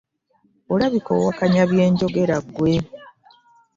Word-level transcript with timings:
Olabika 0.73 1.09
owakanya 1.17 1.63
bye 1.71 1.85
njogera 1.91 2.37
ggwe. 2.45 2.73